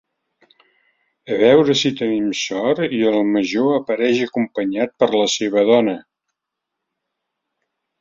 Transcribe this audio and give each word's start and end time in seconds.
A 1.33 1.37
veure 1.41 1.75
si 1.81 1.91
tenim 1.99 2.31
sort 2.39 2.83
i 3.01 3.03
el 3.11 3.19
major 3.37 3.71
apareix 3.77 4.25
acompanyat 4.27 4.99
per 5.05 5.13
la 5.21 5.31
seva 5.39 5.69
dona. 5.73 5.97